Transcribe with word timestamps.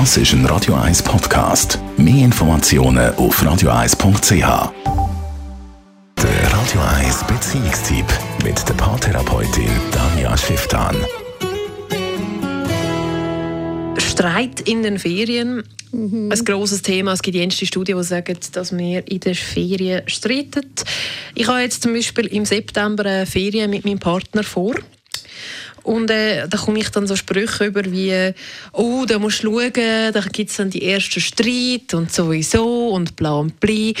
Das 0.00 0.16
ist 0.16 0.32
ein 0.32 0.44
Radio 0.46 0.74
1 0.74 1.04
Podcast. 1.04 1.78
Mehr 1.96 2.24
Informationen 2.24 3.14
auf 3.14 3.40
radio1.ch. 3.40 4.72
Der 6.20 6.52
Radio 6.52 6.80
1 6.98 7.24
Beziehungstyp 7.28 8.04
mit 8.42 8.68
der 8.68 8.74
Paartherapeutin 8.74 9.70
Danja 9.92 10.36
Schifftan. 10.36 10.96
Streit 13.98 14.62
in 14.62 14.82
den 14.82 14.98
Ferien. 14.98 15.62
Mhm. 15.92 16.32
Ein 16.32 16.44
grosses 16.44 16.82
Thema. 16.82 17.12
Es 17.12 17.22
gibt 17.22 17.36
jenste 17.36 17.64
Studien, 17.64 17.96
die 17.96 18.02
sagen, 18.02 18.36
dass 18.50 18.76
wir 18.76 19.06
in 19.06 19.20
den 19.20 19.36
Ferien 19.36 20.02
streiten. 20.08 20.72
Ich 21.36 21.46
habe 21.46 21.60
jetzt 21.60 21.84
zum 21.84 21.92
Beispiel 21.92 22.26
im 22.26 22.44
September 22.44 23.06
eine 23.06 23.26
Ferien 23.26 23.70
mit 23.70 23.84
meinem 23.84 24.00
Partner 24.00 24.42
vor. 24.42 24.74
Und 25.84 26.10
äh, 26.10 26.48
da 26.48 26.58
komme 26.58 26.80
ich 26.80 26.88
dann 26.88 27.06
so 27.06 27.14
Sprüche 27.14 27.66
über 27.66 27.84
wie, 27.84 28.32
oh, 28.72 29.04
da 29.06 29.18
musst 29.18 29.44
du 29.44 29.60
schauen, 29.60 30.12
da 30.12 30.20
gibt 30.32 30.50
es 30.50 30.56
dann 30.56 30.70
die 30.70 30.84
ersten 30.84 31.20
Streit 31.20 31.94
und 31.94 32.12
sowieso 32.12 32.88
und 32.88 33.14
bla 33.16 33.34
und 33.34 33.60
bli. 33.60 33.94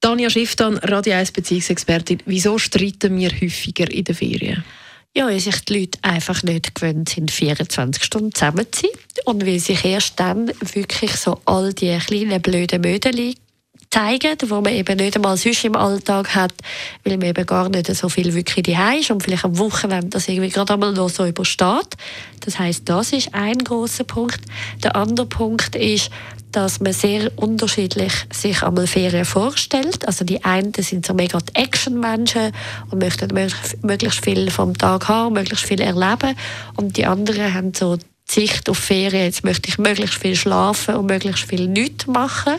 Tanja 0.00 0.28
Schifftan, 0.28 0.78
Radio 0.78 1.14
1 1.14 1.30
Beziehungsexpertin, 1.30 2.18
wieso 2.26 2.58
streiten 2.58 3.16
wir 3.16 3.30
häufiger 3.30 3.88
in 3.88 4.02
den 4.02 4.14
Ferien? 4.16 4.64
Ja, 5.14 5.26
weil 5.26 5.38
sich 5.38 5.60
die 5.64 5.80
Leute 5.80 5.98
einfach 6.02 6.42
nicht 6.42 6.74
gewöhnt 6.74 7.10
sind, 7.10 7.30
24 7.30 8.02
Stunden 8.02 8.34
zusammen 8.34 8.66
zu 8.72 8.82
sein. 8.82 8.90
Und 9.26 9.46
weil 9.46 9.60
sich 9.60 9.84
erst 9.84 10.18
dann 10.18 10.50
wirklich 10.72 11.12
so 11.12 11.40
all 11.44 11.72
die 11.72 11.96
kleinen 11.98 12.42
blöden 12.42 12.80
Mödeli 12.80 13.36
zeigen, 13.92 14.36
wo 14.46 14.60
man 14.60 14.72
eben 14.72 14.96
nicht 14.96 15.16
einmal 15.16 15.36
sonst 15.36 15.64
im 15.64 15.76
Alltag 15.76 16.34
hat, 16.34 16.52
weil 17.04 17.18
man 17.18 17.28
eben 17.28 17.46
gar 17.46 17.68
nicht 17.68 17.94
so 17.94 18.08
viel 18.08 18.32
wirklich 18.34 18.64
daheim 18.64 19.00
ist 19.00 19.10
und 19.10 19.22
vielleicht 19.22 19.44
am 19.44 19.58
Wochenende 19.58 20.08
das 20.08 20.28
irgendwie 20.28 20.48
gerade 20.48 20.74
einmal 20.74 20.92
noch 20.92 21.10
so 21.10 21.26
übersteht. 21.26 21.96
Das 22.40 22.58
heißt, 22.58 22.88
das 22.88 23.12
ist 23.12 23.34
ein 23.34 23.58
großer 23.58 24.04
Punkt. 24.04 24.40
Der 24.82 24.96
andere 24.96 25.26
Punkt 25.26 25.76
ist, 25.76 26.10
dass 26.52 26.80
man 26.80 26.92
sehr 26.92 27.30
unterschiedlich 27.36 28.12
sich 28.32 28.62
einmal 28.62 28.86
Ferien 28.86 29.24
vorstellt. 29.24 30.06
Also 30.06 30.24
die 30.24 30.44
einen 30.44 30.72
sind 30.74 31.06
so 31.06 31.14
mega 31.14 31.38
Action-Menschen 31.54 32.52
und 32.90 32.98
möchten 32.98 33.32
möglichst 33.82 34.24
viel 34.24 34.50
vom 34.50 34.76
Tag 34.76 35.08
haben, 35.08 35.34
möglichst 35.34 35.64
viel 35.64 35.80
erleben 35.80 36.36
und 36.76 36.96
die 36.96 37.06
anderen 37.06 37.52
haben 37.54 37.74
so 37.74 37.98
Sicht 38.24 38.70
auf 38.70 38.78
Ferien, 38.78 39.24
jetzt 39.24 39.44
möchte 39.44 39.68
ich 39.68 39.78
möglichst 39.78 40.14
viel 40.14 40.36
schlafen 40.36 40.94
und 40.94 41.06
möglichst 41.06 41.44
viel 41.44 41.68
nichts 41.68 42.06
machen. 42.06 42.54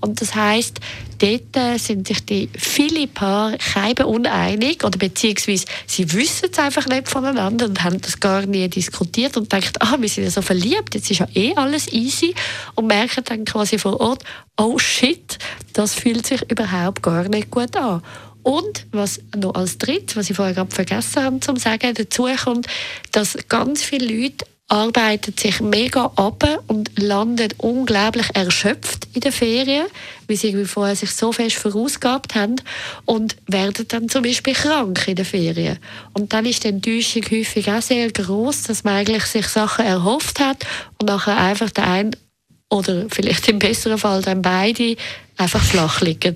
Und 0.00 0.20
das 0.20 0.34
heißt, 0.34 0.78
dort 1.18 1.56
äh, 1.56 1.78
sind 1.78 2.06
sich 2.06 2.24
die 2.24 2.50
viele 2.56 3.06
Paare 3.06 3.56
kein 3.58 3.96
uneinig 4.04 4.84
oder 4.84 4.98
beziehungsweise 4.98 5.64
sie 5.86 6.12
wissen 6.12 6.50
es 6.52 6.58
einfach 6.58 6.86
nicht 6.86 7.08
voneinander 7.08 7.66
und 7.66 7.82
haben 7.82 8.00
das 8.00 8.20
gar 8.20 8.44
nie 8.44 8.68
diskutiert 8.68 9.36
und 9.36 9.50
denken, 9.50 9.72
ah, 9.80 9.96
wir 9.98 10.08
sind 10.08 10.24
ja 10.24 10.30
so 10.30 10.42
verliebt, 10.42 10.94
jetzt 10.94 11.10
ist 11.10 11.20
ja 11.20 11.28
eh 11.34 11.54
alles 11.54 11.90
easy 11.92 12.34
und 12.74 12.86
merken 12.86 13.24
dann 13.24 13.44
quasi 13.44 13.78
vor 13.78 13.98
Ort, 14.00 14.22
oh 14.58 14.78
shit, 14.78 15.38
das 15.72 15.94
fühlt 15.94 16.26
sich 16.26 16.42
überhaupt 16.50 17.02
gar 17.02 17.28
nicht 17.28 17.50
gut 17.50 17.74
an. 17.76 18.02
Und 18.42 18.86
was 18.92 19.20
noch 19.34 19.54
als 19.54 19.78
drittes, 19.78 20.16
was 20.16 20.30
ich 20.30 20.36
vorher 20.36 20.54
gerade 20.54 20.72
vergessen 20.72 21.24
habe 21.24 21.40
zu 21.40 21.56
sagen, 21.56 21.94
dazu 21.94 22.28
kommt, 22.44 22.68
dass 23.10 23.36
ganz 23.48 23.82
viele 23.82 24.06
Leute 24.06 24.46
arbeitet 24.68 25.38
sich 25.38 25.60
mega 25.60 26.10
ab 26.16 26.44
und 26.66 26.90
landet 26.98 27.54
unglaublich 27.58 28.26
erschöpft 28.34 29.06
in 29.14 29.20
den 29.20 29.30
Ferien, 29.30 29.86
weil 30.26 30.36
sie 30.36 30.64
vorher 30.64 30.96
sich 30.96 31.12
so 31.12 31.30
fest 31.30 31.56
vorausgehabt 31.56 32.34
haben 32.34 32.56
und 33.04 33.36
werden 33.46 33.86
dann 33.88 34.08
zum 34.08 34.24
Beispiel 34.24 34.54
krank 34.54 35.06
in 35.06 35.14
den 35.14 35.24
Ferien. 35.24 35.78
Und 36.14 36.32
dann 36.32 36.46
ist 36.46 36.64
die 36.64 36.68
Enttäuschung 36.68 37.22
häufig 37.30 37.70
auch 37.70 37.82
sehr 37.82 38.10
groß, 38.10 38.64
dass 38.64 38.82
man 38.82 38.94
eigentlich 38.94 39.24
sich 39.26 39.46
Sachen 39.46 39.84
erhofft 39.84 40.40
hat 40.40 40.66
und 40.98 41.06
nachher 41.06 41.36
einfach 41.36 41.70
der 41.70 41.86
ein 41.86 42.16
oder 42.68 43.06
vielleicht 43.08 43.48
im 43.48 43.58
besseren 43.58 43.98
Fall 43.98 44.22
dann 44.22 44.42
beide 44.42 44.96
einfach 45.38 45.62
flach 45.62 46.00
liegen. 46.00 46.34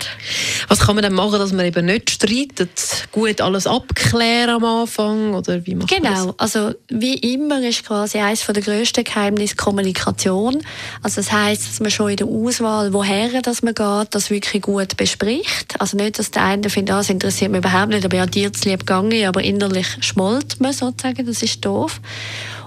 Was 0.69 0.81
kann 0.81 0.95
man 0.95 1.03
dann 1.03 1.14
machen, 1.14 1.39
dass 1.39 1.53
man 1.53 1.64
eben 1.64 1.87
nicht 1.87 2.11
streitet? 2.11 3.09
Gut 3.10 3.41
alles 3.41 3.66
abklären 3.66 4.56
am 4.56 4.65
Anfang 4.65 5.34
oder 5.34 5.65
wie 5.66 5.75
macht 5.75 5.88
Genau, 5.88 6.34
also 6.37 6.75
wie 6.88 7.15
immer 7.15 7.62
ist 7.66 7.87
quasi 7.87 8.19
eines 8.19 8.44
der 8.47 8.62
grössten 8.62 9.03
Geheimnisse 9.03 9.56
Kommunikation. 9.56 10.62
Also 11.03 11.22
das 11.22 11.32
heißt, 11.32 11.66
dass 11.66 11.81
man 11.81 11.91
schon 11.91 12.10
in 12.10 12.16
der 12.19 12.27
Auswahl, 12.27 12.93
woher 12.93 13.41
dass 13.41 13.62
man 13.62 13.75
geht, 13.75 14.09
das 14.15 14.31
wirklich 14.31 14.62
gut 14.62 14.97
bespricht. 14.97 15.81
Also 15.81 15.97
nicht, 15.97 16.19
dass 16.19 16.31
der 16.31 16.44
eine 16.44 16.69
findet, 16.69 16.94
ah, 16.94 16.99
das 16.99 17.10
interessiert 17.10 17.50
mich 17.50 17.60
überhaupt 17.60 17.88
nicht, 17.88 18.04
aber 18.04 18.19
ja, 18.19 18.27
dir 18.27 18.53
zu 18.53 18.69
lieb 18.69 18.81
gegangen, 18.81 19.25
aber 19.25 19.43
innerlich 19.43 19.87
schmollt 20.00 20.60
man 20.60 20.72
sozusagen, 20.72 21.25
das 21.25 21.43
ist 21.43 21.65
doof 21.65 22.00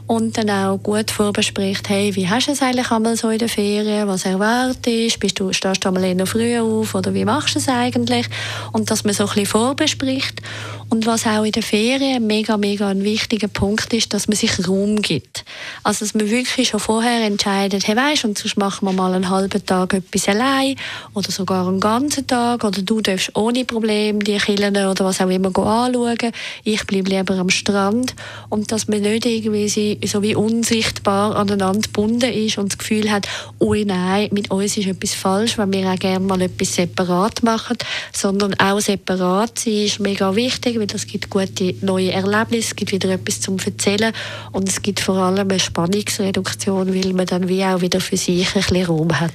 und 0.07 0.37
dann 0.37 0.49
auch 0.49 0.77
gut 0.77 1.11
vorbespricht, 1.11 1.89
hey, 1.89 2.15
wie 2.15 2.27
hast 2.27 2.47
du 2.47 2.51
es 2.51 2.61
eigentlich 2.61 2.91
einmal 2.91 3.15
so 3.15 3.29
in 3.29 3.39
der 3.39 3.49
Ferien, 3.49 4.07
was 4.07 4.25
erwartest, 4.25 5.19
bist 5.19 5.39
du, 5.39 5.53
stehst 5.53 5.83
du 5.83 5.89
einmal 5.89 6.03
eher 6.03 6.25
früh 6.25 6.59
auf 6.59 6.93
oder 6.95 7.13
wie 7.13 7.25
machst 7.25 7.55
du 7.55 7.59
es 7.59 7.69
eigentlich? 7.69 8.27
Und 8.71 8.91
dass 8.91 9.03
man 9.03 9.13
so 9.13 9.23
ein 9.23 9.29
bisschen 9.29 9.45
vorbespricht 9.45 10.41
und 10.89 11.05
was 11.05 11.25
auch 11.25 11.43
in 11.43 11.51
der 11.51 11.63
Ferien 11.63 12.27
mega, 12.27 12.57
mega 12.57 12.87
ein 12.87 13.03
wichtiger 13.03 13.47
Punkt 13.47 13.93
ist, 13.93 14.13
dass 14.13 14.27
man 14.27 14.35
sich 14.35 14.67
Raum 14.67 15.01
gibt. 15.01 15.45
Also, 15.83 16.05
dass 16.05 16.13
man 16.13 16.29
wirklich 16.29 16.69
schon 16.69 16.79
vorher 16.79 17.25
entscheidet, 17.25 17.87
hey, 17.87 17.95
weisst, 17.95 18.23
und 18.23 18.37
sonst 18.37 18.57
machen 18.57 18.87
wir 18.87 18.93
mal 18.93 19.13
einen 19.13 19.29
halben 19.29 19.65
Tag 19.65 19.93
etwas 19.93 20.29
allein 20.29 20.75
oder 21.13 21.29
sogar 21.29 21.67
einen 21.67 21.81
ganzen 21.81 22.25
Tag 22.25 22.63
oder 22.63 22.81
du 22.81 23.01
darfst 23.01 23.35
ohne 23.35 23.65
Problem 23.65 24.23
die 24.23 24.37
Killen 24.37 24.75
oder 24.77 25.05
was 25.05 25.19
auch 25.19 25.29
immer 25.29 25.49
anschauen. 25.49 26.31
Ich 26.63 26.85
bleibe 26.87 27.09
lieber 27.09 27.35
am 27.35 27.49
Strand. 27.49 28.15
Und 28.49 28.71
dass 28.71 28.87
man 28.87 29.01
nicht 29.01 29.25
irgendwie 29.25 29.67
so 30.07 30.21
wie 30.21 30.35
unsichtbar 30.35 31.35
aneinander 31.35 31.81
gebunden 31.81 32.31
ist 32.31 32.57
und 32.57 32.71
das 32.71 32.77
Gefühl 32.77 33.11
hat, 33.11 33.27
oh 33.59 33.73
nein, 33.73 34.29
mit 34.31 34.51
uns 34.51 34.77
ist 34.77 34.87
etwas 34.87 35.13
falsch, 35.13 35.57
wenn 35.57 35.73
wir 35.73 35.91
auch 35.91 35.99
gerne 35.99 36.25
mal 36.25 36.41
etwas 36.41 36.75
separat 36.75 37.43
machen, 37.43 37.77
sondern 38.13 38.53
auch 38.55 38.79
separat 38.79 39.59
sein 39.59 39.73
ist 39.73 39.99
mega 39.99 40.35
wichtig, 40.35 40.79
weil 40.79 40.87
es 40.93 41.07
gibt 41.07 41.29
gute 41.29 41.75
neue 41.81 42.11
Erlebnisse, 42.11 42.69
es 42.69 42.75
gibt 42.75 42.91
wieder 42.91 43.09
etwas 43.09 43.41
zum 43.41 43.57
Erzählen. 43.59 44.13
Und 44.51 44.69
es 44.69 44.81
gibt 44.81 44.99
vor 44.99 45.15
allem 45.17 45.49
eine 45.49 45.59
Spannungsreduktion, 45.73 46.93
weil 46.93 47.13
man 47.13 47.25
dann 47.25 47.49
wie 47.49 47.65
auch 47.65 47.81
wieder 47.81 47.99
für 47.99 48.15
sich 48.15 48.47
ein 48.47 48.61
bisschen 48.61 48.85
Raum 48.85 49.19
hat. 49.19 49.33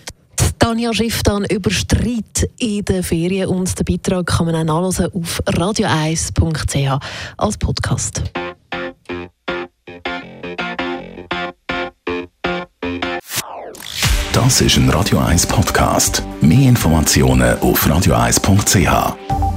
Tanja 0.61 0.95
Schiff 0.95 1.25
dann 1.25 1.45
über 1.47 1.71
Streit 1.71 2.49
in 2.59 2.85
den 2.85 3.03
Ferien 3.03 3.49
und 3.49 3.77
den 3.77 3.85
Beitrag 3.85 4.27
kann 4.27 4.47
man 4.47 4.55
auch 4.55 4.93
nachlesen 4.93 5.13
auf 5.13 5.43
radio1.ch 5.47 7.05
als 7.37 7.59
Podcast. 7.59 8.23
Das 14.33 14.61
ist 14.61 14.77
ein 14.77 14.89
Radio 14.91 15.19
1 15.19 15.45
Podcast. 15.47 16.23
Mehr 16.41 16.69
Informationen 16.69 17.59
auf 17.59 17.85
radio1.ch. 17.85 19.48